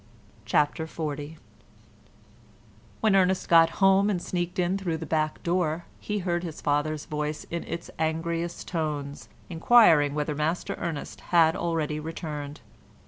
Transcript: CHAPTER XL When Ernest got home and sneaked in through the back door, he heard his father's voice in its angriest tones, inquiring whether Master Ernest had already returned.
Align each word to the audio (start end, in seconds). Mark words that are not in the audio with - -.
CHAPTER 0.45 0.87
XL 0.87 1.11
When 3.01 3.15
Ernest 3.15 3.47
got 3.47 3.69
home 3.85 4.09
and 4.09 4.19
sneaked 4.19 4.57
in 4.57 4.75
through 4.79 4.97
the 4.97 5.05
back 5.05 5.43
door, 5.43 5.85
he 5.99 6.17
heard 6.17 6.43
his 6.43 6.59
father's 6.59 7.05
voice 7.05 7.43
in 7.51 7.63
its 7.65 7.91
angriest 7.99 8.67
tones, 8.67 9.29
inquiring 9.47 10.15
whether 10.15 10.33
Master 10.33 10.73
Ernest 10.79 11.21
had 11.29 11.55
already 11.55 11.99
returned. 11.99 12.61